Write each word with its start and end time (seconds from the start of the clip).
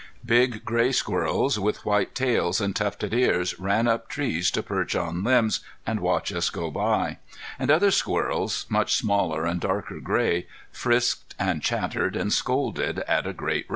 Big 0.25 0.65
gray 0.65 0.91
squirrels 0.91 1.59
with 1.59 1.85
white 1.85 2.15
tails 2.15 2.59
and 2.59 2.75
tufted 2.75 3.13
ears 3.13 3.59
ran 3.59 3.87
up 3.87 4.09
trees 4.09 4.49
to 4.49 4.63
perch 4.63 4.95
on 4.95 5.23
limbs 5.23 5.59
and 5.85 5.99
watch 5.99 6.33
us 6.33 6.49
go 6.49 6.71
by; 6.71 7.19
and 7.59 7.69
other 7.69 7.91
squirrels, 7.91 8.65
much 8.67 8.95
smaller 8.95 9.45
and 9.45 9.59
darker 9.61 9.99
gray, 9.99 10.47
frisked 10.71 11.35
and 11.37 11.61
chattered 11.61 12.15
and 12.15 12.33
scolded 12.33 12.97
at 13.01 13.27
a 13.27 13.31
great 13.33 13.65
rate. 13.65 13.69